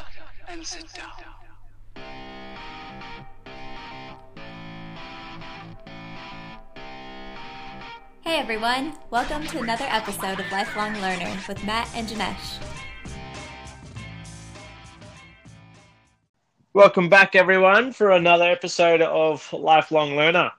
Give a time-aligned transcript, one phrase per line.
[0.00, 0.06] up
[0.48, 1.10] and sit down.
[8.22, 12.62] Hey everyone, welcome to another episode of Lifelong Learner with Matt and Janesh.
[16.72, 20.52] Welcome back, everyone, for another episode of Lifelong Learner.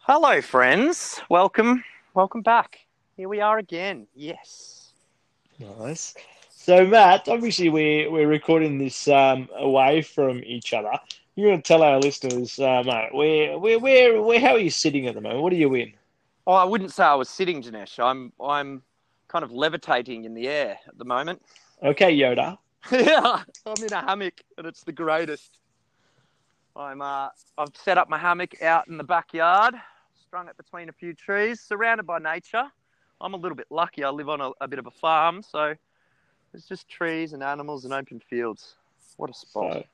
[0.00, 1.20] Hello, friends.
[1.28, 1.82] Welcome.
[2.14, 2.78] Welcome back.
[3.16, 4.06] Here we are again.
[4.14, 4.92] Yes.
[5.58, 6.14] Nice.
[6.66, 10.90] So, Matt, obviously we're we're recording this um, away from each other.
[11.36, 14.70] You're going to tell our listeners, uh, mate, where where where where how are you
[14.70, 15.42] sitting at the moment?
[15.42, 15.92] What are you in?
[16.44, 18.04] Oh, I wouldn't say I was sitting, Janesh.
[18.04, 18.82] I'm I'm
[19.28, 21.40] kind of levitating in the air at the moment.
[21.84, 22.58] Okay, Yoda.
[22.90, 25.60] yeah, I'm in a hammock, and it's the greatest.
[26.74, 29.76] I'm uh, I've set up my hammock out in the backyard,
[30.20, 32.64] strung it between a few trees, surrounded by nature.
[33.20, 34.02] I'm a little bit lucky.
[34.02, 35.76] I live on a, a bit of a farm, so
[36.56, 38.76] there's just trees and animals and open fields.
[39.18, 39.84] What a spot!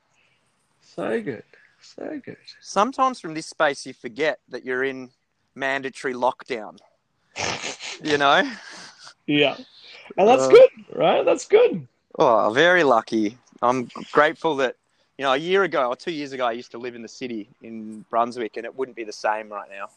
[0.79, 1.43] So, so good,
[1.81, 2.37] so good.
[2.61, 5.09] Sometimes from this space, you forget that you're in
[5.55, 6.77] mandatory lockdown.
[8.01, 8.49] you know?
[9.27, 9.57] Yeah,
[10.17, 11.25] and that's Uh, good, right?
[11.25, 11.85] That's good.
[12.17, 13.37] Oh, very lucky.
[13.61, 14.77] I'm grateful that,
[15.17, 17.09] you know, a year ago or two years ago, I used to live in the
[17.09, 19.89] city in Brunswick, and it wouldn't be the same right now.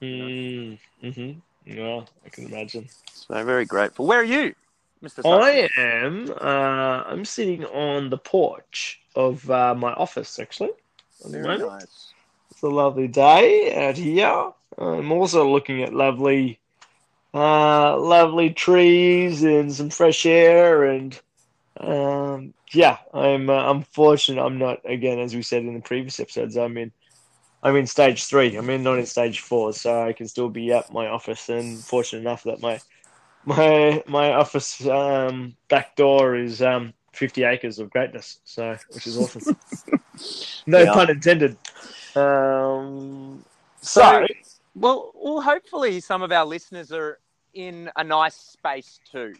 [0.00, 1.32] Mm, hmm
[1.66, 2.88] Yeah, I can imagine.
[3.12, 4.06] So very grateful.
[4.06, 4.54] Where are you,
[5.02, 5.22] Mr.
[5.24, 6.30] I am.
[6.30, 10.70] Uh, I'm sitting on the porch of uh, my office, actually.
[11.24, 12.12] Very nice.
[12.50, 14.52] It's a lovely day out here.
[14.76, 16.58] I'm also looking at lovely,
[17.32, 21.18] uh, lovely trees and some fresh air, and
[21.78, 23.48] um, yeah, I'm.
[23.48, 24.42] Uh, I'm fortunate.
[24.42, 26.56] I'm not again, as we said in the previous episodes.
[26.56, 26.92] I'm in.
[27.62, 28.56] I'm in stage three.
[28.56, 31.48] I'm in not in stage four, so I can still be at my office.
[31.48, 32.80] And fortunate enough that my
[33.44, 38.40] my my office um, back door is um, 50 acres of greatness.
[38.44, 39.42] So, which is awesome.
[40.66, 40.92] no Yeah.
[40.92, 41.56] pun intended.
[42.14, 43.44] Um,
[43.80, 44.26] So, so,
[44.74, 47.18] well, well, hopefully some of our listeners are
[47.54, 49.34] in a nice space too.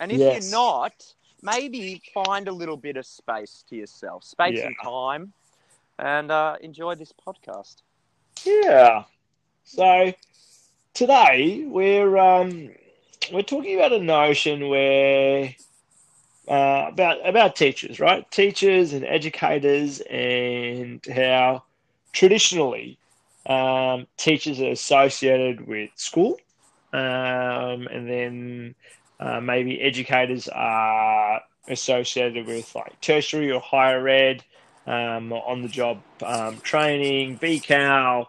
[0.00, 0.42] And if Yes.
[0.42, 4.66] you're not, maybe find a little bit of space to yourself, space Yeah.
[4.66, 5.32] and time,
[5.98, 7.82] and uh, enjoy this podcast.
[8.44, 9.04] yeah.
[9.64, 10.12] So
[10.94, 12.70] today we're um,
[13.30, 15.54] we're talking about a notion where
[16.48, 18.28] uh, about about teachers, right?
[18.30, 21.62] Teachers and educators, and how
[22.12, 22.98] traditionally
[23.46, 26.36] um, teachers are associated with school,
[26.92, 28.74] um, and then
[29.20, 34.44] uh, maybe educators are associated with like tertiary or higher ed,
[34.86, 38.26] um, on the job um, training, VCAL,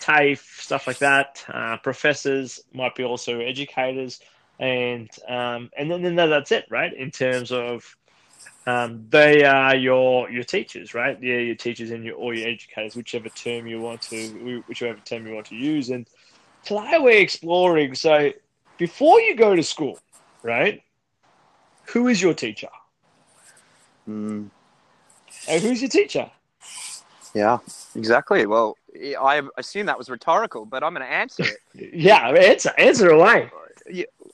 [0.00, 1.44] TAFE, stuff like that.
[1.48, 4.20] Uh, professors might be also educators,
[4.62, 6.94] and um, and then, then that's it, right?
[6.94, 7.96] In terms of
[8.64, 11.20] um, they are your your teachers, right?
[11.20, 15.26] Yeah, your teachers and your or your educators, whichever term you want to, whichever term
[15.26, 15.90] you want to use.
[15.90, 16.06] And
[16.62, 17.96] today we're exploring.
[17.96, 18.30] So
[18.78, 19.98] before you go to school,
[20.44, 20.80] right?
[21.88, 22.68] Who is your teacher?
[24.08, 24.48] Mm.
[25.48, 26.30] Uh, who's your teacher?
[27.34, 27.58] Yeah,
[27.96, 28.46] exactly.
[28.46, 28.76] Well,
[29.20, 31.58] I assume that was rhetorical, but I'm going to answer it.
[31.94, 33.50] Yeah, answer answer away.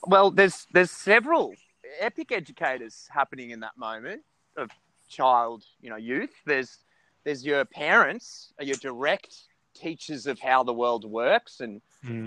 [0.07, 1.55] Well, there's there's several
[2.01, 4.23] epic educators happening in that moment
[4.57, 4.71] of
[5.09, 6.31] child, you know, youth.
[6.47, 6.79] There's
[7.25, 9.35] there's your parents, are your direct
[9.75, 11.81] teachers of how the world works and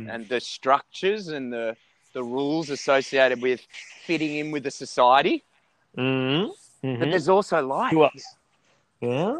[0.10, 1.76] and the structures and the
[2.14, 3.62] the rules associated with
[4.06, 5.44] fitting in with the society.
[5.98, 7.00] Mm-hmm.
[7.00, 7.94] But there's also life?
[9.02, 9.36] Yeah.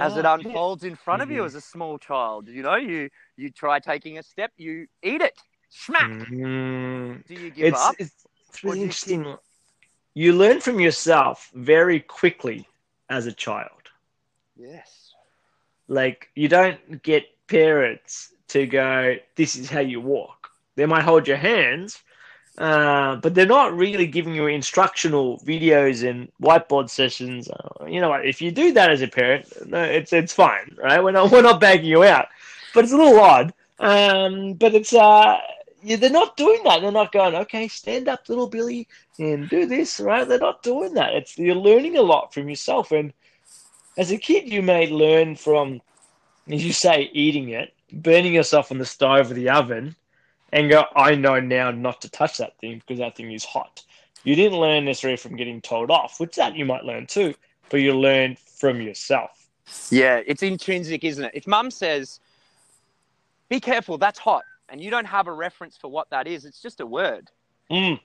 [0.00, 1.46] as it unfolds in front of you Mhm.
[1.46, 2.48] as a small child.
[2.48, 5.34] You know, you you try taking a step, you eat it,
[5.70, 6.12] smack.
[6.12, 7.26] Mhm.
[7.26, 7.96] Do you give It's, up?
[7.98, 9.36] it's it's really do you interesting.
[10.14, 12.68] You learn from yourself very quickly
[13.08, 13.82] as a child.
[14.56, 15.14] Yes.
[15.88, 21.28] Like you don't get parents to go, "This is how you walk." They might hold
[21.28, 22.02] your hands,
[22.58, 27.48] uh, but they're not really giving you instructional videos and whiteboard sessions.
[27.48, 28.26] Uh, you know what?
[28.26, 31.02] If you do that as a parent, no, it's it's fine, right?
[31.02, 32.28] We're not we're not bagging you out,
[32.74, 33.52] but it's a little odd.
[33.78, 35.38] Um, but it's uh,
[35.82, 36.80] yeah, they're not doing that.
[36.80, 38.88] They're not going, okay, stand up, little Billy,
[39.18, 40.26] and do this, right?
[40.26, 41.14] They're not doing that.
[41.14, 43.12] It's you're learning a lot from yourself, and
[43.96, 45.80] as a kid, you may learn from,
[46.48, 49.96] as you say, eating it, burning yourself on the stove or the oven,
[50.52, 53.82] and go, I know now not to touch that thing because that thing is hot.
[54.24, 57.34] You didn't learn necessarily from getting told off, which that you might learn too,
[57.68, 59.48] but you learn from yourself.
[59.90, 61.32] Yeah, it's intrinsic, isn't it?
[61.34, 62.20] If mum says,
[63.48, 66.60] be careful, that's hot, and you don't have a reference for what that is, it's
[66.62, 67.30] just a word.
[67.70, 68.00] Mm,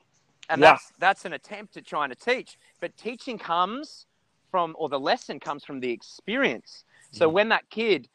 [0.50, 0.71] And Yeah.
[0.71, 2.57] that's that's an attempt at trying to teach.
[2.79, 4.06] But teaching comes
[4.51, 6.83] from, or the lesson comes from the experience.
[7.12, 8.07] So when that kid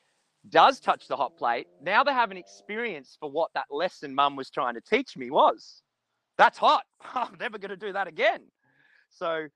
[0.48, 4.36] does touch the hot plate, now they have an experience for what that lesson mum
[4.36, 5.82] was trying to teach me was.
[6.36, 6.84] That's hot.
[7.14, 8.42] I'm never going to do that again.
[9.10, 9.48] So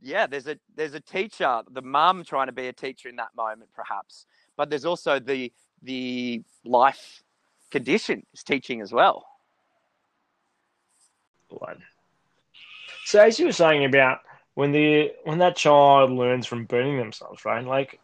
[0.00, 3.34] yeah, there's a there's a teacher, the mum trying to be a teacher in that
[3.36, 4.26] moment, perhaps.
[4.56, 5.52] But there's also the
[5.82, 7.21] the life
[7.72, 9.26] condition is teaching as well.
[11.48, 11.82] one.
[13.04, 14.20] So as you were saying about
[14.54, 17.64] when the when that child learns from burning themselves, right?
[17.64, 18.00] Like,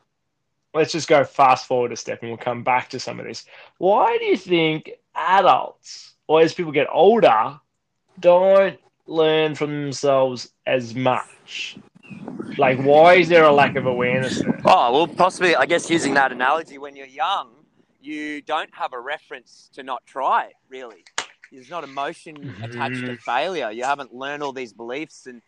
[0.74, 3.44] let's just go fast forward a step, and we'll come back to some of this.
[3.78, 7.60] Why do you think adults, or as people get older,
[8.18, 11.78] don't learn from themselves as much?
[12.56, 14.60] Like, why is there a lack of awareness there?
[14.64, 17.50] Oh, well, possibly, I guess using that analogy, when you're young,
[18.08, 21.04] you don't have a reference to not try, really.
[21.52, 22.64] There's not emotion mm-hmm.
[22.64, 23.70] attached to failure.
[23.70, 25.42] You haven't learned all these beliefs, and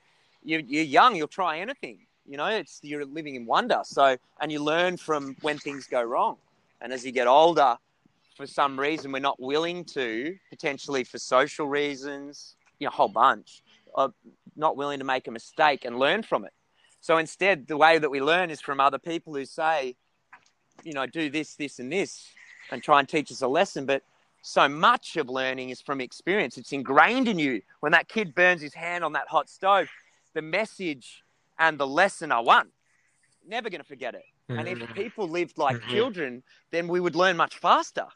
[0.44, 1.98] you, you're young, you'll try anything.
[2.26, 3.80] You know, it's you're living in wonder.
[3.84, 6.36] So, and you learn from when things go wrong.
[6.80, 7.76] And as you get older,
[8.36, 13.08] for some reason, we're not willing to, potentially for social reasons, you know, a whole
[13.08, 13.62] bunch,
[13.94, 14.14] of
[14.56, 16.52] not willing to make a mistake and learn from it.
[17.00, 19.96] So instead, the way that we learn is from other people who say,
[20.84, 22.28] you know, do this, this, and this,
[22.72, 23.86] and try and teach us a lesson.
[23.86, 24.02] But
[24.42, 26.56] so much of learning is from experience.
[26.56, 27.62] It's ingrained in you.
[27.80, 29.88] When that kid burns his hand on that hot stove,
[30.34, 31.22] the message
[31.58, 32.68] and the lesson are one.
[33.46, 34.24] Never going to forget it.
[34.48, 34.92] And if mm-hmm.
[34.94, 35.90] people lived like Mhm.
[35.90, 38.06] children, then we would learn much faster.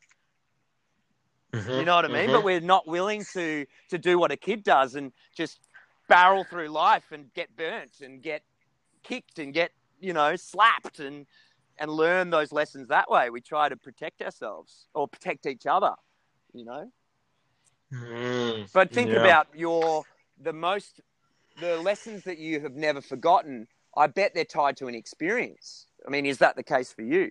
[1.52, 1.70] Mm-hmm.
[1.70, 2.16] You know what I mean?
[2.24, 2.32] Mm-hmm.
[2.32, 5.60] But we're not willing to to do what a kid does and just
[6.08, 8.42] barrel through life and get burnt and get
[9.04, 9.70] kicked and get
[10.00, 11.26] you know slapped and
[11.78, 13.30] and learn those lessons that way.
[13.30, 15.92] We try to protect ourselves or protect each other.
[16.52, 16.92] You know.
[17.92, 18.72] Mm.
[18.72, 19.18] But think Yeah.
[19.18, 20.04] about your
[20.40, 21.00] the most
[21.60, 23.68] the lessons that you have never forgotten.
[23.96, 25.86] I bet they're tied to an experience.
[26.06, 27.30] I mean, is that the case for you?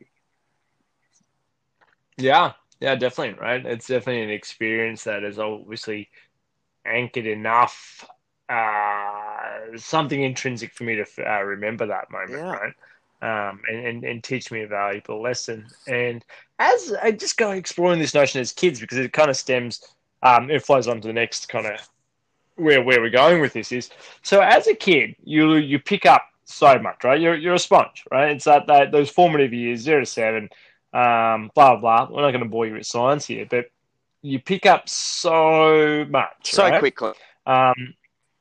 [2.18, 3.66] Yeah, yeah, definitely, right?
[3.66, 6.10] It's definitely an experience that is obviously
[6.86, 8.06] anchored enough,
[8.50, 12.51] uh, something intrinsic for me to uh, remember that moment, Yeah.
[12.51, 12.74] right?
[13.23, 15.65] Um, and, and, and teach me a valuable lesson.
[15.87, 16.25] And
[16.59, 19.81] as I just go exploring this notion as kids, because it kind of stems,
[20.23, 21.79] um, it flows on to the next kind of
[22.55, 23.89] where where we're going with this is.
[24.23, 27.21] So as a kid, you you pick up so much, right?
[27.21, 28.31] You're you're a sponge, right?
[28.31, 30.49] It's that, that those formative years, zero to seven,
[30.93, 32.09] um, blah blah.
[32.11, 33.67] We're not going to bore you with science here, but
[34.21, 36.79] you pick up so much, So right?
[36.79, 37.13] quickly.
[37.45, 37.93] um,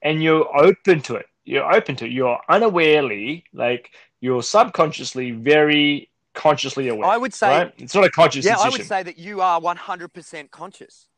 [0.03, 1.27] and you're open to it.
[1.45, 2.13] You're open to it.
[2.13, 3.91] You're unawarely, like
[4.23, 7.11] you're subconsciously, very consciously aware.
[7.11, 7.75] I would say right?
[7.77, 11.09] It's not a conscious Yeah, I would say that you are 100% conscious.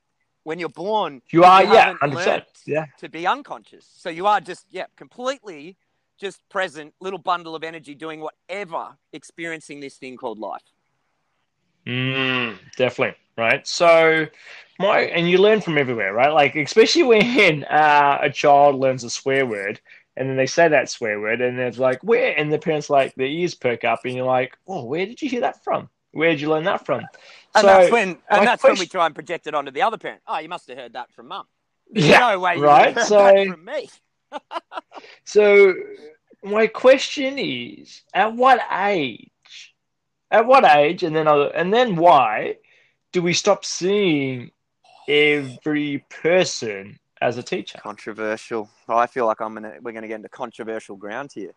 [0.43, 2.85] When you're born, you are, you yeah, haven't hundred percent, yeah.
[2.99, 3.89] to be unconscious.
[3.97, 5.77] So you are just, yeah, completely
[6.19, 10.63] just present, little bundle of energy doing whatever, experiencing this thing called life.
[11.87, 13.67] Mm, definitely, right?
[13.67, 14.27] So,
[14.79, 16.33] my and you learn from everywhere, right?
[16.33, 19.81] Like especially when uh, a child learns a swear word,
[20.17, 23.15] and then they say that swear word, and it's like where, and the parents like
[23.15, 25.89] their ears perk up, and you're like, oh, where did you hear that from?
[26.13, 27.01] Where did you learn that from?
[27.01, 29.99] And So, that's when, and that's when we try and project it onto the other
[29.99, 30.23] parent.
[30.27, 31.47] Oh, you must have heard that from mum.
[31.91, 32.99] Yeah, no way right?
[33.01, 33.91] So- from me.
[35.25, 35.75] So,
[36.43, 39.31] my question is, at what age?
[40.31, 42.57] At what age, and then other, and then why
[43.13, 44.51] do we stop seeing
[45.09, 47.79] every person as a teacher?
[47.79, 48.69] Controversial.
[48.87, 51.53] I feel like I'm gonna we're gonna get into controversial ground here.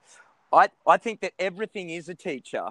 [0.51, 2.69] I I think that everything is a teacher,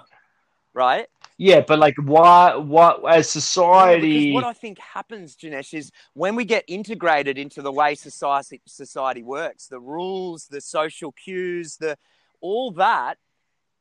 [0.73, 1.07] right?
[1.37, 2.57] Yeah, but like, why?
[2.57, 3.27] What as
[3.71, 4.33] Yeah, because society?
[4.33, 9.23] what I think happens, Janesh, is when we get integrated into the way society society
[9.23, 11.99] works, the rules, the social cues, the
[12.41, 13.19] all that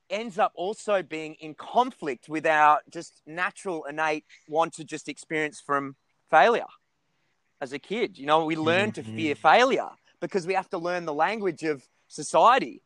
[0.10, 5.60] ends up also being in conflict with our just natural innate want to just experience
[5.60, 5.96] from
[6.30, 6.68] failure
[7.62, 8.18] as a kid.
[8.18, 9.42] You know, we learn to fear mm-hmm.
[9.42, 9.90] failure
[10.22, 12.82] because we have to learn the language of society.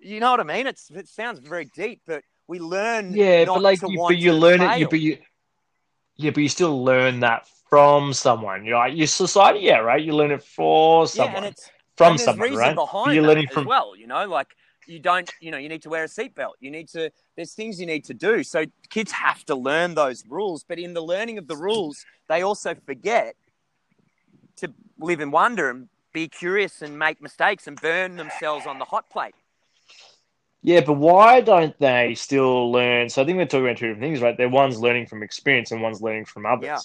[0.00, 0.66] You know what I mean?
[0.66, 4.32] It's it sounds very deep, but we learn yeah, not but like, you, but you
[4.32, 4.78] learn it.
[4.80, 5.18] You, but you,
[6.16, 8.64] yeah, but you still learn that from someone.
[8.64, 10.02] You're like your society, yeah, right?
[10.02, 12.74] You learn it for someone, yeah, and it's from and someone, right?
[12.74, 13.64] behind You're learning as from.
[13.64, 13.96] well.
[13.96, 14.48] You know, like
[14.86, 16.52] you don't, you know, you need to wear a seatbelt.
[16.60, 17.10] You need to.
[17.36, 18.42] There's things you need to do.
[18.42, 20.64] So kids have to learn those rules.
[20.68, 23.36] But in the learning of the rules, they also forget
[24.62, 28.84] to live in wonder and be curious and make mistakes and burn themselves on the
[28.84, 29.34] hot plate.
[30.62, 33.08] Yeah, but why don't they still learn?
[33.08, 34.36] So I think we're talking about two different things, right?
[34.36, 36.64] They're one's learning from experience and one's learning from others.
[36.64, 36.78] Yeah.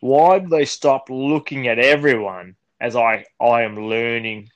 [0.00, 4.50] Why do they stop looking at everyone as I I am learning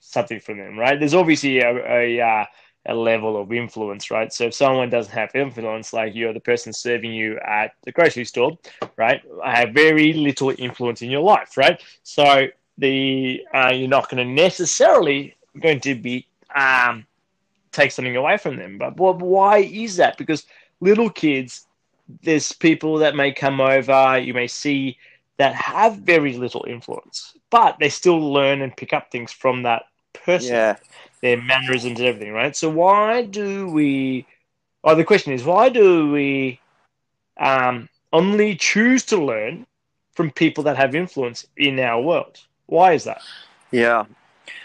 [0.00, 0.98] something from them, right?
[0.98, 2.44] There's obviously a, a uh,
[2.86, 4.32] a level of influence, right?
[4.32, 8.24] So if someone doesn't have influence, like you're the person serving you at the grocery
[8.24, 8.58] store,
[8.96, 9.22] right?
[9.44, 11.80] I have very little influence in your life, right?
[12.02, 12.46] So
[12.78, 17.06] the uh, you're not going to necessarily going to be um,
[17.72, 18.78] take something away from them.
[18.78, 20.16] But why is that?
[20.16, 20.46] Because
[20.80, 21.66] little kids,
[22.22, 24.96] there's people that may come over, you may see
[25.36, 29.84] that have very little influence, but they still learn and pick up things from that
[30.12, 30.76] person, Yeah.
[31.22, 32.56] Their mannerisms and everything, right?
[32.56, 34.26] So why do we?
[34.84, 36.60] Oh, the question is, why do we
[37.38, 39.66] um, only choose to learn
[40.12, 42.38] from people that have influence in our world?
[42.66, 43.22] Why is that?
[43.70, 44.04] Yeah.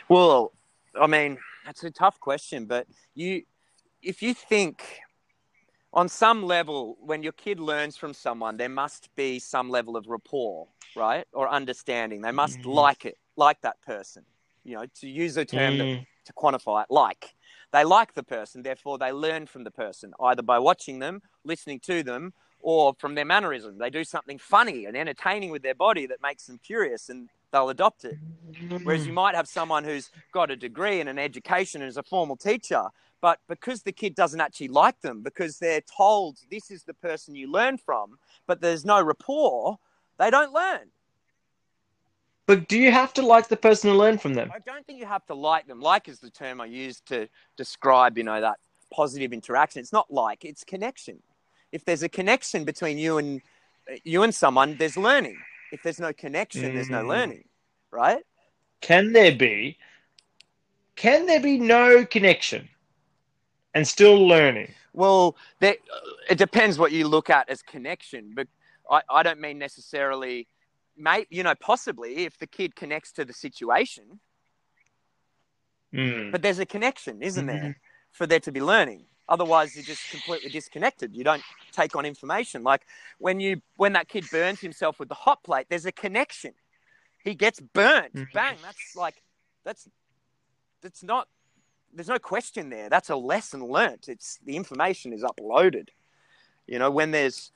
[0.09, 0.51] Well,
[0.99, 3.43] I mean, that's a tough question, but you,
[4.01, 4.99] if you think
[5.93, 10.07] on some level, when your kid learns from someone, there must be some level of
[10.07, 11.25] rapport, right?
[11.33, 12.21] Or understanding.
[12.21, 12.65] They must Mhm.
[12.65, 14.23] like it, like that person.
[14.63, 16.87] You know, to use a term that Mm, to quantify it.
[16.89, 17.35] Like
[17.71, 21.79] they like the person therefore they learn from the person either by watching them listening
[21.81, 23.77] to them or from their mannerism.
[23.77, 27.69] They do something funny and entertaining with their body that makes them curious and they'll
[27.69, 28.17] adopt it.
[28.83, 32.03] Whereas you might have someone who's got a degree and an education and is a
[32.03, 32.85] formal teacher
[33.25, 37.33] but because the kid doesn't actually like them because they're told this is the person
[37.33, 39.79] you learn from but there's no rapport
[40.19, 40.91] they don't learn
[42.47, 44.51] But do you have to like the person to learn from them?
[44.53, 45.79] I don't think you have to like them.
[45.81, 48.57] Like is the term I use to describe, you know, that
[48.93, 49.79] positive interaction.
[49.79, 51.21] It's not like, it's connection.
[51.71, 53.41] If there's a connection between you and
[54.03, 55.37] you and someone, there's learning.
[55.71, 57.07] If there's no connection, there's no Mm.
[57.07, 57.43] learning,
[57.91, 58.23] right?
[58.81, 59.77] Can there be?
[60.95, 62.69] Can there be no connection
[63.73, 64.73] and still learning?
[64.93, 65.75] Well, there,
[66.29, 68.47] it depends what you look at as connection, but
[68.89, 70.47] I, I don't mean necessarily,
[70.97, 74.19] may, you know, possibly if the kid connects to the situation,
[75.93, 76.31] Mm.
[76.31, 77.61] but there's a connection, isn't Mhm.
[77.61, 77.79] there,
[78.11, 79.07] for there to be learning?
[79.27, 81.15] Otherwise, you're just completely disconnected.
[81.15, 82.63] You don't take on information.
[82.63, 82.85] Like
[83.17, 86.53] when you when that kid burns himself with the hot plate, there's a connection.
[87.23, 88.13] He gets burnt.
[88.13, 88.31] Mhm.
[88.33, 88.57] Bang.
[88.61, 89.23] That's like
[89.63, 89.87] that's
[90.81, 91.27] that's not.
[91.91, 92.89] There's no question there.
[92.89, 94.09] That's a lesson learnt.
[94.09, 95.89] It's the information is uploaded.
[96.67, 97.51] You know when there's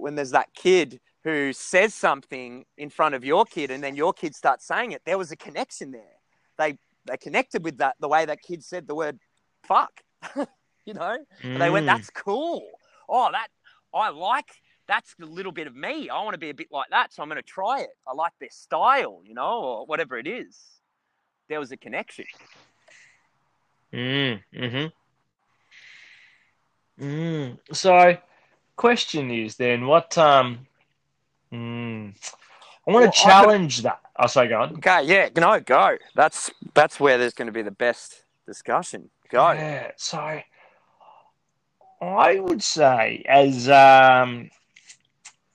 [0.00, 4.12] when there's that kid who says something in front of your kid and then your
[4.12, 6.16] kid starts saying it, there was a connection there.
[6.58, 9.18] They they connected with that the way that kid said the word
[9.64, 10.00] fuck.
[10.84, 11.18] you know?
[11.42, 11.96] They went, Mm.
[11.96, 12.66] That's cool.
[13.08, 13.48] Oh, that
[13.94, 14.50] I like
[14.86, 16.08] that's a little bit of me.
[16.08, 17.90] I want to be a bit like that, so I'm gonna try it.
[18.06, 20.58] I like their style, you know, or whatever it is.
[21.48, 22.24] There was a connection.
[23.92, 24.86] Mm, mm-hmm.
[27.04, 27.58] Mm.
[27.72, 28.16] So,
[28.80, 30.66] question is then, what um,
[31.52, 32.14] mm,
[32.86, 34.00] I want Well, to could- challenge that.
[34.18, 34.72] Oh, sorry, go on.
[34.76, 35.98] Okay, yeah, no, go.
[36.14, 39.10] That's that's where there's gonna be the best discussion.
[39.30, 39.52] Go.
[39.52, 40.40] Yeah, so
[42.00, 44.50] I would say as um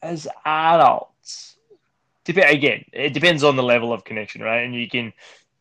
[0.04, 1.58] as adults,
[2.26, 4.64] dep- again, it depends on the level of connection, right?
[4.64, 5.14] And you can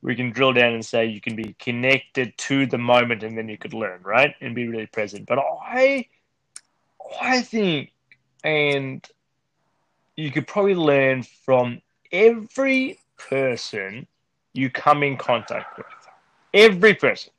[0.03, 3.49] we can drill down and say you can be connected to the moment and then
[3.49, 4.35] you could learn, right?
[4.43, 5.27] And be really present.
[5.27, 6.07] But I
[7.21, 7.93] I think
[8.43, 9.07] and
[10.17, 11.81] you could probably learn from
[12.13, 14.07] every person
[14.53, 15.87] you come in contact with.
[16.53, 17.33] Every person.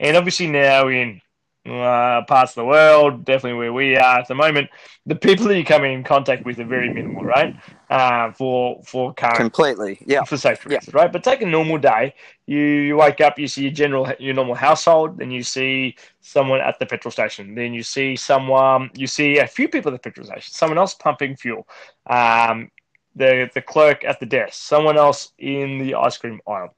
[0.00, 1.20] And obviously now in
[1.64, 4.68] uh, parts of the world, definitely where we are at the moment,
[5.06, 7.54] the people that you come in contact with are very minimal, right?
[7.88, 9.98] Uh, for for current Completely.
[10.06, 10.24] Yeah.
[10.24, 10.78] for safety Yeah.
[10.78, 11.12] reasons, right?
[11.12, 12.14] But take a normal day.
[12.46, 16.60] You you wake up, you see your general your normal household, then you see someone
[16.60, 20.10] at the petrol station, then you see someone, you see a few people at the
[20.10, 21.66] petrol station, someone else pumping fuel,
[22.06, 22.70] um,
[23.14, 26.74] the the clerk at the desk, someone else in the ice cream aisle.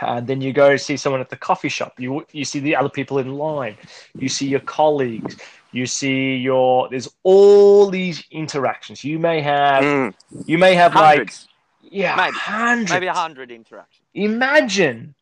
[0.00, 1.98] Uh, then you go see someone at the coffee shop.
[1.98, 3.76] You you see the other people in line.
[4.14, 5.36] You see your colleagues.
[5.72, 6.88] You see your.
[6.90, 9.04] There's all these interactions.
[9.04, 9.84] You may have.
[9.84, 10.14] Mm,
[10.46, 11.32] You may have like
[11.80, 12.36] yeah, Maybe.
[12.36, 12.92] hundreds.
[12.92, 14.02] maybe a hundred interactions.
[14.14, 15.14] Imagine,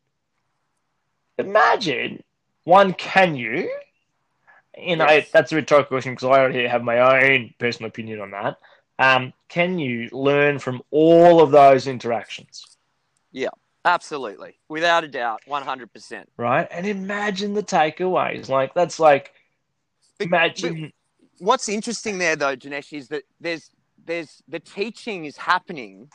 [1.37, 2.23] imagine
[2.63, 2.93] one.
[2.93, 3.71] Can you?
[4.77, 5.31] You know Yes.
[5.31, 8.57] that's a rhetorical question because I already have my own personal opinion on that.
[8.99, 12.77] Um, can you learn from all of those interactions?
[13.85, 16.27] Absolutely, without a doubt, one hundred percent.
[16.37, 16.67] right?
[16.71, 18.49] And imagine the takeaways.
[18.49, 19.31] Like that's like
[20.19, 20.91] imagine.
[21.39, 23.69] What's interesting there, though, Janesh, is that there's
[24.05, 26.09] there's the teaching is happening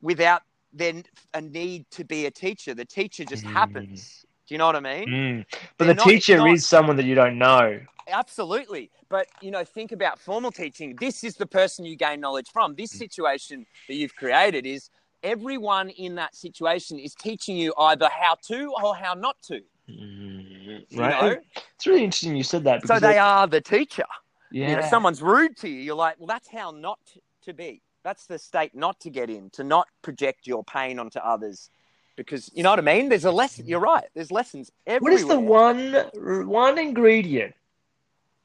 [0.00, 2.74] without then a need to be a teacher.
[2.74, 3.52] The teacher just Mm.
[3.52, 4.24] happens.
[4.46, 5.08] Do you know what I mean?
[5.08, 5.44] Mm.
[5.76, 7.80] But They're the not- teacher not- is someone that you don't know.
[8.08, 8.90] Absolutely.
[9.08, 10.94] But, you know, think about formal teaching.
[11.00, 12.74] This is the person you gain knowledge from.
[12.76, 14.90] This situation that you've created is
[15.26, 19.60] everyone in that situation is teaching you either how to or how not to.
[19.90, 20.84] Mm.
[20.88, 21.22] You right.
[21.22, 21.36] know?
[21.74, 22.86] It's really interesting you said that.
[22.86, 24.04] So they are the teacher.
[24.50, 26.98] yeah, You know, someone's rude to you, you're like, well, that's how not
[27.44, 27.82] to be.
[28.04, 31.70] That's the state not to get in, to not project your pain onto others.
[32.16, 33.08] Because you know what I mean?
[33.08, 33.66] There's a lesson.
[33.66, 34.04] You're right.
[34.14, 35.18] There's lessons What everywhere.
[35.18, 37.54] is the one one ingredient?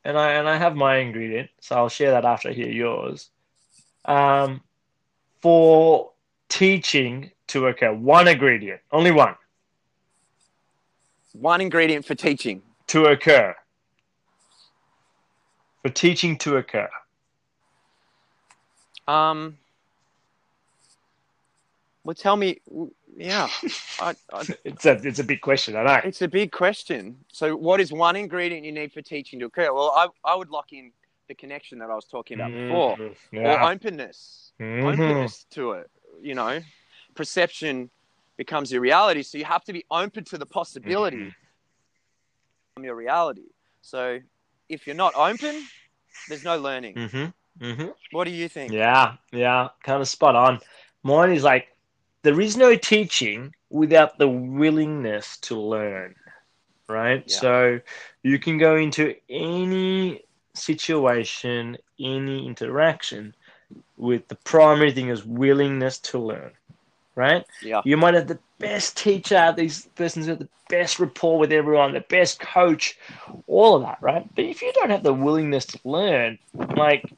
[0.03, 3.29] And I and I have my ingredient, so I'll share that after I hear yours.
[4.03, 4.61] Um,
[5.41, 6.11] for
[6.51, 9.35] teaching to occur, one ingredient, only one
[11.33, 12.61] one ingredient for teaching?
[12.87, 13.55] to occur.
[15.81, 16.89] For teaching to occur.
[19.07, 19.57] Um,
[22.03, 22.59] well, tell me.
[23.15, 23.47] Yeah,
[23.99, 26.01] I, I, It's a it's a big question, I know.
[26.03, 27.15] it's a big question.
[27.31, 29.73] So, what is one ingredient you need for teaching to occur?
[29.73, 30.91] Well, I, I would lock in
[31.29, 33.69] the connection that I was talking about before, Mhm, or Yeah.
[33.71, 34.51] openness.
[34.59, 34.83] Mhm.
[34.93, 35.89] openness to it.
[36.21, 36.59] You know,
[37.15, 37.89] perception
[38.37, 39.23] becomes your reality.
[39.23, 41.29] So you have to be open to the possibility Mm-hmm.
[42.77, 43.49] of your reality.
[43.81, 44.19] So
[44.69, 45.55] if you're not open,
[46.27, 46.95] there's no learning.
[46.95, 47.33] Mhm.
[47.59, 47.93] Mhm.
[48.11, 48.73] What do you think?
[48.73, 50.59] Yeah, yeah, kind of spot on.
[51.03, 51.67] Mine is like
[52.23, 56.15] there is no teaching without the willingness to learn,
[56.87, 57.23] right?
[57.27, 57.37] Yeah.
[57.37, 57.79] So
[58.23, 60.23] you can go into any
[60.53, 63.35] situation, any interaction
[63.97, 66.51] with the primary thing is willingness to learn,
[67.15, 67.45] right?
[67.61, 67.81] Yeah.
[67.85, 71.99] You might have the best teacher, these persons have the best rapport with everyone, the
[72.01, 72.97] best coach,
[73.47, 74.27] all of that, right?
[74.35, 76.39] But if you don't have the willingness to learn,
[76.75, 77.11] like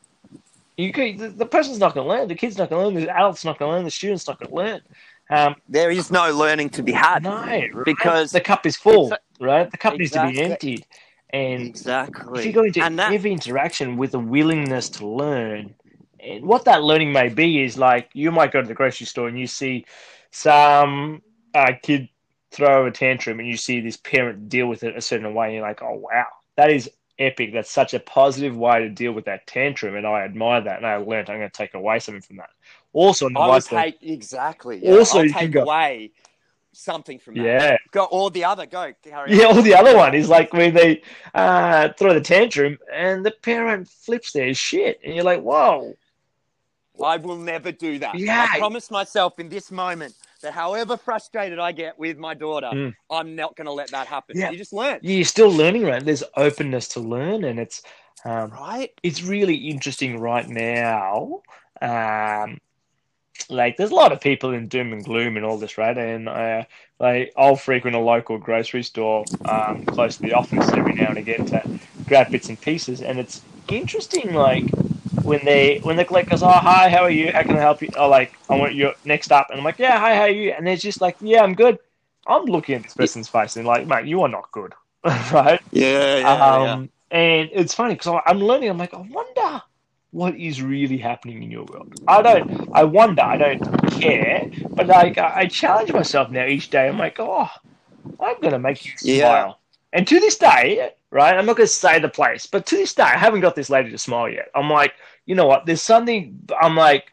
[0.77, 3.05] you could, the, the person's not going to learn, the kid's not going to learn,
[3.05, 4.81] the adult's not going to learn, the student's not going to learn.
[5.29, 7.24] Um, There is no learning to be had.
[7.24, 7.72] no, right?
[7.86, 9.69] Because- the cup is full, right?
[9.69, 10.86] The cup needs to be emptied,
[11.29, 12.39] and Exactly.
[12.39, 15.74] if you go into that, every interaction with a willingness to learn,
[16.25, 19.27] and what that learning may be is like you might go to the grocery store
[19.27, 19.86] and you see
[20.32, 21.22] some
[21.53, 22.10] uh, kid
[22.51, 25.56] throw a tantrum and you see this parent deal with it a certain way and
[25.56, 26.25] you're like, oh wow,
[26.56, 26.89] that is
[27.20, 27.51] epic.
[27.53, 30.77] That's such a positive way to deal with that tantrum, and I admire that.
[30.77, 32.50] And I learned I'm going to take away something from that.
[32.92, 34.79] Also, on the I would vice versa- take exactly.
[34.83, 36.12] Yeah, Also, I'll you take go- away
[36.74, 37.44] something from that.
[37.44, 38.66] yeah, Go or the other.
[38.66, 38.92] Go.
[39.05, 39.57] Yeah, on.
[39.57, 41.01] or the other one is like when they
[41.36, 45.94] uh, throw the tantrum and the parent flips their shit, and you're like, whoa,
[47.01, 48.18] I will never do that.
[48.18, 48.48] Yeah.
[48.51, 52.94] I promise myself in this moment that however frustrated I get with my daughter, Mm.
[53.10, 54.38] I'm not going to let that happen.
[54.38, 54.51] Yeah.
[54.51, 56.03] You just learn, you're still learning, right?
[56.03, 57.82] There's openness to learn, and it's
[58.25, 58.92] um, right?
[59.03, 61.42] it's really interesting right now.
[61.82, 62.60] Um,
[63.50, 65.98] like there's a lot of people in doom and gloom and all this, right?
[65.98, 66.64] And uh,
[67.00, 71.18] like I'll frequent a local grocery store um, close to the office every now and
[71.18, 74.34] again to grab bits and pieces, and it's interesting.
[74.34, 74.66] Like
[75.24, 77.31] when they when the clerk goes, "Oh hi, how are you?
[77.33, 79.79] How can I help you?" Oh, like I want you next up, and I'm like,
[79.79, 81.79] "Yeah, hi, how are you?" And they're just like, "Yeah, I'm good."
[82.27, 84.74] I'm looking at this person's face and like, "Mate, you are not good,"
[85.31, 85.62] right?
[85.72, 88.70] Yeah, yeah, um, And it's funny because I'm learning.
[88.70, 89.62] I'm like, I wonder
[90.12, 91.88] what is really happening in your world.
[92.07, 92.48] I don't.
[92.74, 93.22] I wonder.
[93.24, 94.48] I don't care.
[94.75, 96.88] But like, I, I challenge myself now each day.
[96.88, 97.50] I'm like, oh,
[98.20, 99.46] I'm gonna make you Yeah.
[99.51, 99.59] smile.
[99.94, 101.38] And to this day, right?
[101.38, 103.92] I'm not gonna say the place, but to this day, I haven't got this lady
[103.92, 104.50] to smile yet.
[104.55, 104.94] I'm like,
[105.25, 105.66] you know what?
[105.66, 106.40] There's something.
[106.59, 107.09] I'm like.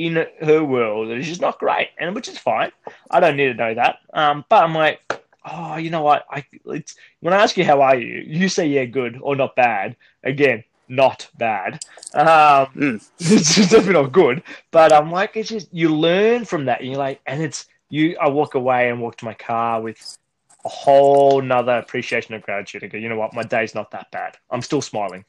[0.00, 2.70] In her world, that is just not great, and which is fine.
[3.10, 3.96] I don't need to know that.
[4.12, 5.00] Um, but I'm like,
[5.44, 6.24] oh, you know what?
[6.30, 9.56] I it's when I ask you how are you, you say yeah, good or not
[9.56, 9.96] bad.
[10.22, 11.80] Again, not bad.
[12.14, 13.08] Um, Mm.
[13.18, 14.44] it's just definitely not good.
[14.70, 16.78] But I'm like, it's just you learn from that.
[16.78, 18.16] And you're like, and it's you.
[18.20, 19.98] I walk away and walk to my car with
[20.64, 22.84] a whole nother appreciation of gratitude.
[22.84, 23.34] I go, you know what?
[23.34, 24.36] My day's not that bad.
[24.48, 25.24] I'm still smiling.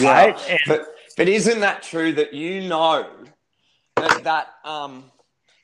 [0.00, 0.36] Right?
[0.48, 3.06] And- But but isn't that true that you know
[3.96, 5.04] that that um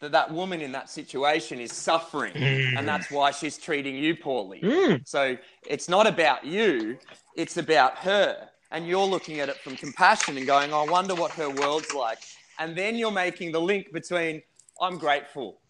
[0.01, 2.79] that that woman in that situation is suffering Mm.
[2.79, 4.61] and that's why she's treating you poorly.
[4.61, 6.99] Mm, So it's not about you,
[7.37, 8.49] it's about her.
[8.73, 12.19] And you're looking at it from compassion and going, I wonder what her world's like.
[12.59, 14.43] And then you're making the link between,
[14.81, 15.61] I'm grateful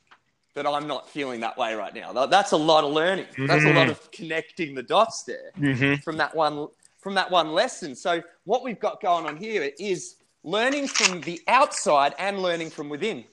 [0.54, 2.26] that I'm not feeling that way right now.
[2.26, 3.26] That's a lot of learning.
[3.46, 6.02] That's a lot of connecting the dots there mhm.
[6.02, 6.68] from that one
[7.06, 7.94] from that one lesson.
[7.94, 12.88] So what we've got going on here is learning from the outside and learning from
[12.88, 13.24] within.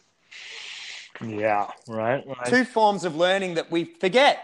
[1.20, 1.72] Yeah.
[1.88, 2.24] Right.
[2.28, 4.44] Like, two forms of learning that we forget.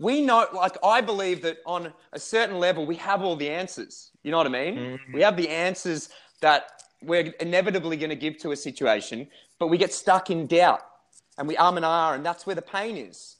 [0.00, 4.10] We know, like, I believe that on a certain level, we have all the answers.
[4.22, 4.76] You know what I mean?
[4.76, 4.98] Mhm.
[5.12, 6.08] We have the answers
[6.40, 10.80] that we're inevitably going to give to a situation, but we get stuck in doubt
[11.36, 13.31] and we um and ah, and that's where the pain is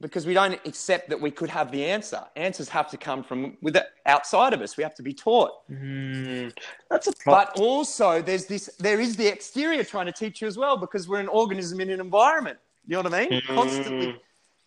[0.00, 2.20] because we don't accept that we could have the answer.
[2.36, 4.76] Answers have to come from with outside of us.
[4.76, 5.66] We have to be taught.
[5.70, 6.52] mm,
[6.90, 7.46] that's a problem.
[7.54, 8.70] But also, there's this.
[8.78, 11.90] There is the exterior trying to teach you as well, because we're an organism in
[11.90, 12.58] an environment.
[12.86, 13.40] You know what I mean?
[13.40, 13.54] Mm.
[13.54, 14.16] Constantly,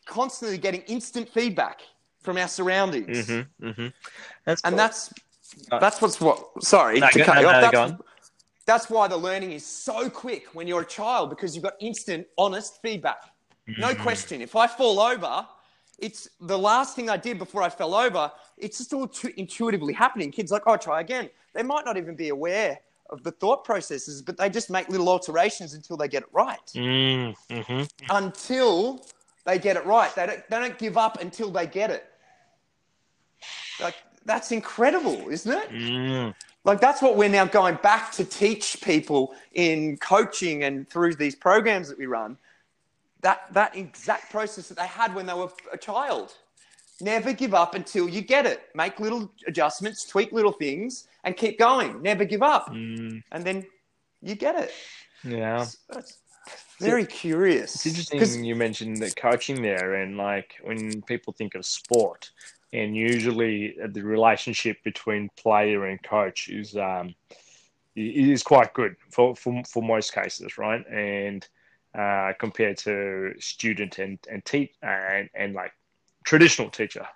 [0.06, 1.82] constantly getting instant feedback.
[2.22, 3.28] from our surroundings.
[3.30, 3.88] Mm-hmm, mm-hmm.
[4.46, 4.78] That's And cool.
[4.78, 5.14] that's
[5.80, 6.64] that's what's what.
[6.64, 7.72] Sorry No, to go- cut no, you no, off.
[7.72, 8.00] go That's, on.
[8.66, 12.28] that's why the learning is so quick when you're a child because you've got instant,
[12.38, 13.22] honest feedback.
[13.78, 14.00] No Mm.
[14.02, 14.42] question.
[14.42, 15.48] If I fall over,
[15.98, 18.32] it's the last thing I did before I fell over.
[18.58, 20.32] It's just all too intuitively happening.
[20.32, 21.30] Kids like, oh, try again.
[21.54, 22.80] They might not even be aware
[23.10, 26.66] of the thought processes, but they just make little alterations until they get it right.
[26.76, 29.06] Mm, hmm Until
[29.46, 30.48] they get it right, they don't.
[30.50, 32.06] They don't give up until they get it.
[33.82, 35.70] Like that's incredible, isn't it?
[35.72, 36.36] mm.
[36.66, 41.36] like that's what we're now going back to teach people in coaching and through these
[41.36, 42.38] programs that we run
[43.22, 46.34] that that exact process that they had when they were a child.
[47.02, 48.64] Never give up until you get it.
[48.76, 52.02] Make little adjustments tweak little things and keep going.
[52.02, 52.70] Never give up.
[52.70, 53.66] Mm, and then
[54.22, 54.72] you get it.
[55.24, 55.66] Yeah.
[56.80, 57.86] Very curious.
[57.86, 62.32] It's interesting you mentioned the coaching there, and like when people think of sport,
[62.72, 67.14] and usually the relationship between player and coach is um,
[67.96, 70.86] is quite good for, for for most cases, right?
[70.90, 71.48] And
[71.98, 75.74] uh, compared to student and and te- and and like
[76.24, 77.08] traditional teacher,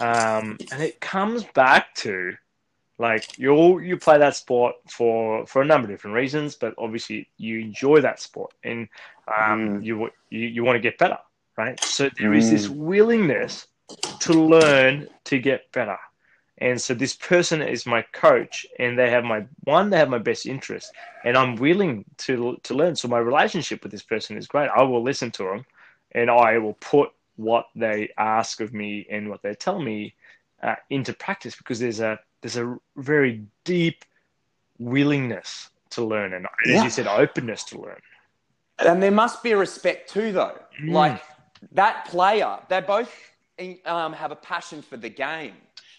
[0.00, 2.34] um, and it comes back to
[2.98, 6.74] like you all you play that sport for for a number of different reasons, but
[6.78, 8.88] obviously you enjoy that sport and
[9.28, 9.84] um, Mm.
[9.84, 11.18] you, you you want to get better,
[11.56, 11.78] right?
[11.86, 13.66] So there is this willingness
[14.20, 15.96] to learn to get better,
[16.60, 20.18] and so this person is my coach, and they have my one, they have my
[20.18, 20.92] best interest,
[21.24, 22.96] and I'm willing to to learn.
[22.96, 24.68] So my relationship with this person is great.
[24.74, 25.64] I will listen to them,
[26.12, 30.14] and I will put what they ask of me and what they tell me
[30.62, 34.04] uh, into practice because there's a there's a very deep
[34.78, 36.84] willingness to learn and as Yeah.
[36.84, 38.00] you said openness to learn
[38.78, 40.56] And there must be a respect too, though.
[40.80, 40.92] Mm.
[40.92, 41.22] Like
[41.72, 43.12] that player, they both
[43.84, 45.54] um, have a passion for the game,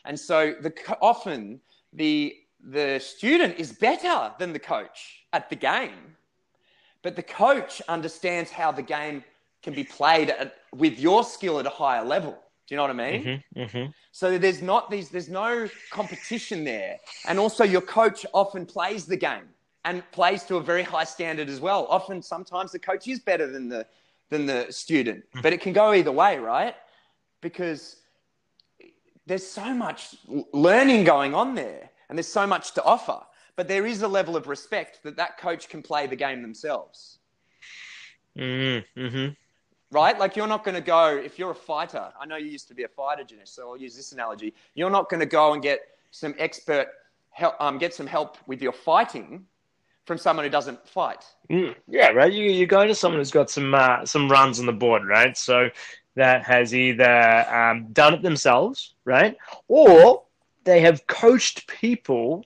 [0.10, 1.62] and so the often
[1.94, 6.16] the the student is better than the coach at the game,
[7.04, 9.24] but the coach understands how the game
[9.62, 12.32] can be played at, with your skill at a higher level.
[12.66, 13.42] Do you know what I mean?
[13.56, 16.98] hmm hmm So there's not these, there's no competition there.
[17.28, 19.48] And also your coach often plays the game
[19.86, 21.86] and plays to a very high standard as well.
[21.90, 23.86] Often, sometimes the coach is better than the,
[24.30, 26.76] than the student, but it can go either way, right?
[27.42, 27.99] Because
[29.30, 30.16] there's so much
[30.54, 33.22] learning going on there and there's so much to offer.
[33.56, 37.20] But there is a level of respect that that coach can play the game themselves
[38.38, 39.30] Mm-hmm.
[39.92, 40.18] right?
[40.18, 42.12] Like you're not going to go if you're a fighter.
[42.20, 44.54] I know you used to be a fighter, Janesh, so I'll use this analogy.
[44.76, 45.80] You're not going to go and get
[46.12, 46.88] some expert
[47.32, 49.46] help, um, get some help with your fighting
[50.06, 51.26] from someone who doesn't fight.
[51.52, 52.32] Mm, yeah, right.
[52.32, 55.38] You you go to someone who's got some uh, some runs on the board, right?
[55.38, 55.70] So
[56.16, 60.24] that has either um, done it themselves, right, or
[60.64, 62.46] they have coached people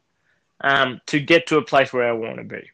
[0.61, 2.69] um, to get to a place where I want to be,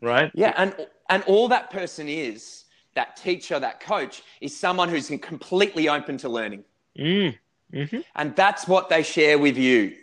[0.00, 0.30] right?
[0.34, 0.74] Yeah, and
[1.10, 6.28] and all that person is that teacher, that coach is someone who's completely open to
[6.28, 6.64] learning.
[6.98, 7.38] Mm,
[7.72, 9.96] hmm And that's what they share with you.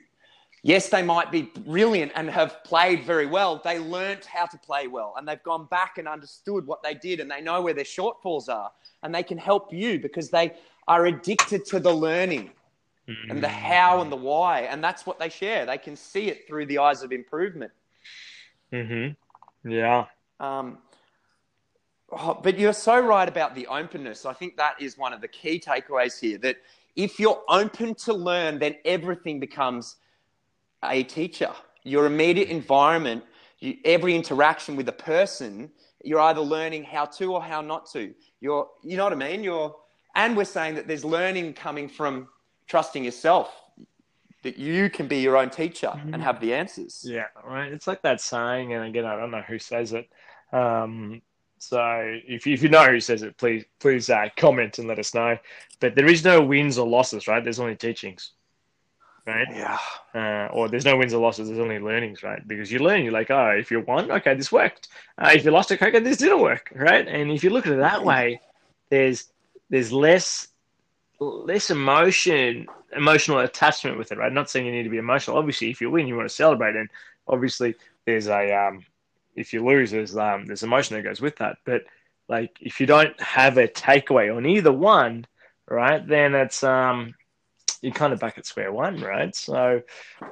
[0.62, 3.62] Yes, they might be brilliant and have played very well.
[3.64, 7.20] They learnt how to play well and they've gone back and understood what they did
[7.22, 8.72] and they know where their shortfalls are
[9.04, 10.54] and they can help you because they
[10.88, 12.52] are addicted to the learning
[13.30, 14.62] and the how and the why.
[14.62, 15.66] And that's what they share.
[15.66, 17.72] They can see it through the eyes of improvement.
[18.72, 19.10] hmm
[19.64, 20.06] Yeah.
[20.40, 20.80] Um,
[22.12, 24.26] oh, but you're so right about the openness.
[24.26, 26.58] I think that is one of the key takeaways here that
[26.96, 29.96] if you're open to learn, then everything becomes
[30.84, 31.52] a teacher.
[31.84, 33.24] Your immediate environment,
[33.60, 35.72] you, every interaction with a person,
[36.04, 38.14] you're either learning how to or how not to.
[38.42, 39.44] You're, you know what I mean?
[39.44, 39.76] You're,
[40.16, 42.28] and we're saying that there's learning coming from
[42.68, 43.54] trusting yourself,
[44.44, 47.04] that you can be your own teacher and have the answers.
[47.06, 47.72] Yeah, right.
[47.72, 50.10] It's like that saying, and again, I don't know who says it.
[50.54, 51.22] Um,
[51.58, 51.82] so
[52.26, 55.14] if you, if you know who says it, please please uh, comment and let us
[55.14, 55.38] know.
[55.82, 57.44] But there is no wins or losses, right?
[57.44, 58.32] There's only teachings,
[59.30, 59.48] right?
[59.52, 59.78] Yeah.
[60.14, 61.48] Uh, or there's no wins or losses.
[61.48, 62.46] There's only learnings, right?
[62.48, 64.90] Because you learn, you're like, oh, if you won, okay, this worked.
[65.18, 67.08] Uh, if you lost, okay, this didn't work, right?
[67.08, 68.42] And if you look at it that way,
[68.90, 69.32] there's
[69.70, 70.48] there's less
[71.20, 72.66] less emotion
[72.96, 75.92] emotional attachment with it right not saying you need to be emotional obviously if you
[75.92, 76.90] win you want to celebrate and
[77.28, 78.84] obviously there's a um
[79.36, 81.84] if you lose there's um there's emotion that goes with that but
[82.28, 85.26] like if you don't have a takeaway on either one
[85.68, 87.14] right then it's um
[87.82, 89.82] you're kind of back at square one right so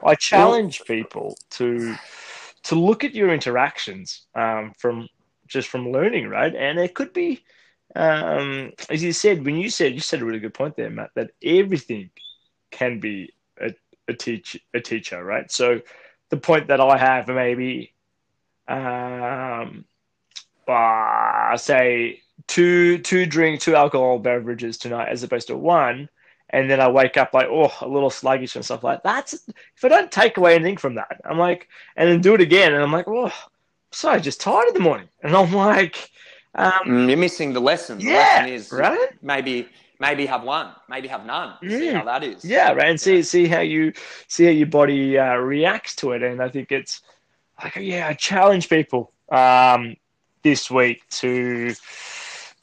[0.06, 1.96] i challenge people to
[2.64, 5.08] to look at your interactions um from
[5.48, 7.42] just from learning right and it could be
[7.96, 11.12] um, as you said, when you said you said a really good point there, Matt,
[11.16, 12.10] that everything
[12.70, 13.74] can be a,
[14.08, 15.50] a teach a teacher, right?
[15.52, 15.82] So
[16.30, 17.94] the point that I have maybe
[18.68, 19.86] um
[20.68, 26.10] uh, say two two drink two alcohol beverages tonight as opposed to one
[26.50, 29.16] and then I wake up like oh a little sluggish and stuff like that.
[29.16, 29.34] That's
[29.76, 32.74] if I don't take away anything from that, I'm like and then do it again
[32.74, 33.32] and I'm like oh
[33.92, 36.10] sorry just tired in the morning and I'm like
[36.56, 38.04] um, Mm, You're missing the lesson.
[38.06, 39.10] The Yeah, lesson is right?
[39.22, 41.54] maybe maybe have one, maybe have none.
[41.68, 41.92] See Mm.
[41.92, 42.44] how that is.
[42.44, 42.90] Yeah, right.
[42.90, 43.94] And see see how you
[44.28, 46.24] see how your body uh, reacts to it.
[46.24, 47.02] And I think it's
[47.64, 49.96] like yeah, I challenge people um,
[50.44, 51.74] this week to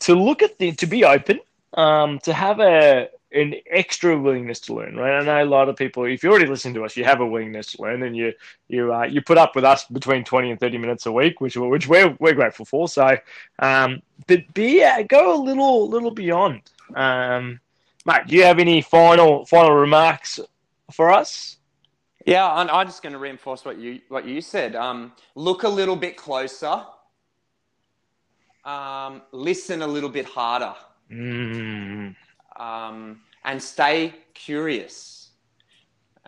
[0.01, 1.41] to look at the to be open,
[1.75, 4.97] um, to have a an extra willingness to learn.
[4.97, 5.19] Right.
[5.19, 6.05] I know a lot of people.
[6.05, 8.33] If you already listen to us, you have a willingness to learn, and you
[8.69, 11.57] you uh, you put up with us between twenty and thirty minutes a week, which
[11.57, 12.89] which we're we're grateful for.
[12.89, 13.17] So,
[13.59, 16.63] um, but be uh, go a little little beyond.
[16.95, 17.61] Um,
[18.07, 20.39] Mate, do you have any final final remarks
[20.93, 21.57] for us?
[22.27, 24.77] Yeah, and I'm just going to reinforce what you what you said.
[24.77, 26.85] Um, look a little bit closer.
[28.65, 30.75] Um, listen a little bit harder,
[31.11, 32.17] Mm,
[32.57, 35.31] um, and stay curious.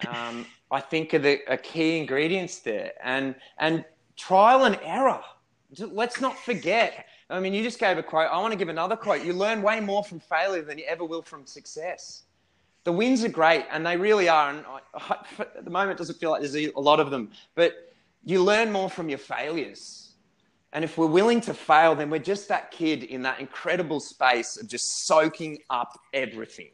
[0.07, 3.85] Um, I think are the are key ingredients there, and and
[4.17, 5.23] trial and error.
[5.79, 7.07] Let's not forget.
[7.29, 8.31] I mean, you just gave a quote.
[8.31, 9.25] I want to give another quote.
[9.25, 12.23] You learn way more from failure than you ever will from success.
[12.85, 14.51] The wins are great, and they really are.
[14.51, 17.33] And I, I, at the moment, it doesn't feel like there's a lot of them.
[17.57, 17.93] But
[18.25, 20.06] you learn more from your failures.
[20.77, 24.59] And if we're willing to fail, then we're just that kid in that incredible space
[24.59, 26.69] of just soaking up everything.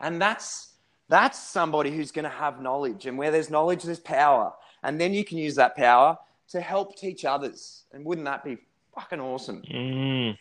[0.00, 0.72] And that's
[1.08, 3.06] that's somebody who's going to have knowledge.
[3.06, 4.52] And where there's knowledge, there's power.
[4.82, 7.84] And then you can use that power to help teach others.
[7.92, 8.58] And wouldn't that be
[8.92, 9.62] fucking awesome?
[9.70, 10.36] mm,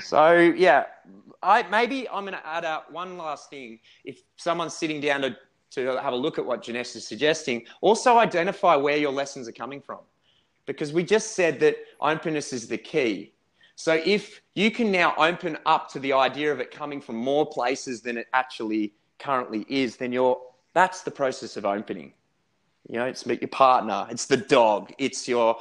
[0.00, 0.86] So yeah,
[1.42, 3.78] I maybe I'm going to add out one last thing.
[4.06, 5.36] If someone's sitting down to
[5.72, 9.52] to have a look at what Janessa is suggesting, also identify where your lessons are
[9.52, 9.98] coming from,
[10.66, 13.32] because we just said that openness is the key.
[13.76, 17.46] So if you can now open up to the idea of it coming from more
[17.46, 20.40] places than it actually currently is, then you're
[20.74, 22.12] that's the process of opening.
[22.88, 25.56] You know, it's your partner, it's the dog, it's your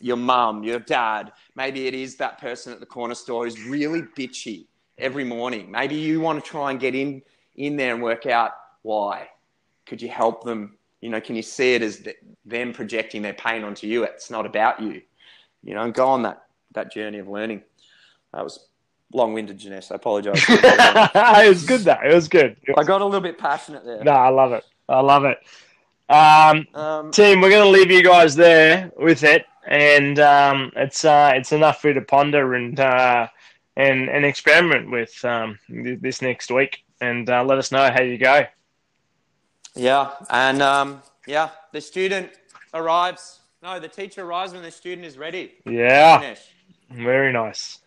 [0.00, 1.32] your mum, your dad.
[1.56, 4.66] Maybe it is that person at the corner store who's really bitchy
[4.98, 5.70] every morning.
[5.70, 7.22] Maybe you want to try and get in
[7.56, 9.28] in there and work out why.
[9.86, 10.77] Could you help them?
[11.00, 12.06] You know, can you see it as
[12.44, 14.04] them projecting their pain onto you?
[14.04, 15.02] It's not about you.
[15.62, 17.62] You know, and go on that that journey of learning.
[18.32, 18.68] That was
[19.12, 19.92] long-winded, Janessa.
[19.92, 20.44] I apologise.
[20.48, 21.98] it was good though.
[22.04, 22.56] It was good.
[22.76, 24.02] I got a little bit passionate there.
[24.04, 24.64] No, I love it.
[24.88, 25.38] I love it.
[26.08, 31.04] Um, Um, team, we're going to leave you guys there with it, and um, it's
[31.04, 33.28] uh, it's enough for you to ponder and uh,
[33.76, 38.16] and and experiment with um, this next week, and uh, let us know how you
[38.16, 38.46] go.
[39.78, 42.30] Yeah, and um, yeah, the student
[42.74, 43.38] arrives.
[43.62, 45.52] No, the teacher arrives when the student is ready.
[45.64, 46.40] Yeah, Finish.
[46.90, 47.78] very nice.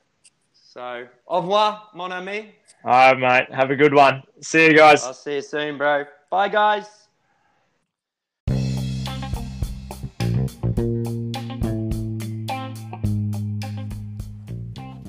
[0.54, 2.56] So, au revoir, mon ami.
[2.86, 3.54] All right, mate.
[3.54, 4.24] Have a good one.
[4.42, 5.04] See you guys.
[5.04, 6.06] I'll see you soon, bro.
[6.30, 6.86] Bye, guys.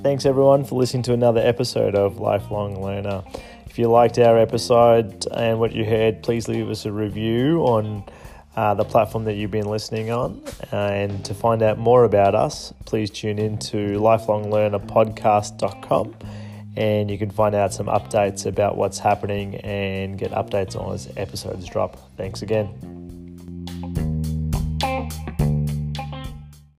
[0.03, 3.23] Thanks everyone for listening to another episode of Lifelong Learner.
[3.73, 8.05] If you liked our episode and what you heard, please leave us a review on
[8.55, 10.43] uh, the platform that you've been listening on.
[10.73, 16.17] And to find out more about us, please tune in to lifelonglearnerpodcast.com
[16.77, 21.11] and you can find out some updates about what's happening and get updates on as
[21.17, 21.97] episodes drop.
[22.19, 23.02] Thanks again.